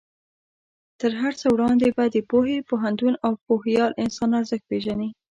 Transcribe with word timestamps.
تر 0.99 1.11
هر 1.21 1.33
څه 1.39 1.47
وړاندې 1.55 1.87
به 1.95 2.05
د 2.15 2.17
پوهې، 2.29 2.57
پوهنتون 2.69 3.13
او 3.25 3.33
پوهیال 3.45 3.91
انسان 4.03 4.29
ارزښت 4.39 4.65
پېژنې. 4.69 5.09